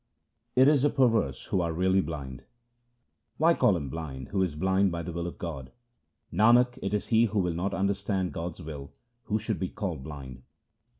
It 0.55 0.67
is 0.67 0.81
the 0.81 0.89
perverse 0.89 1.45
who 1.45 1.61
are 1.61 1.71
really 1.71 2.01
blind:— 2.01 2.43
Why 3.37 3.53
call 3.53 3.77
him 3.77 3.87
blind 3.91 4.29
who 4.29 4.41
is 4.41 4.55
blind 4.55 4.91
by 4.91 5.03
the 5.03 5.11
will 5.11 5.27
of 5.27 5.37
God? 5.37 5.71
Nanak, 6.33 6.79
it 6.81 6.95
is 6.95 7.09
he 7.09 7.25
who 7.25 7.37
will 7.37 7.53
not 7.53 7.75
understand 7.75 8.33
God's 8.33 8.63
will 8.63 8.91
who 9.25 9.37
should 9.37 9.59
be 9.59 9.69
called 9.69 10.03
blind. 10.03 10.41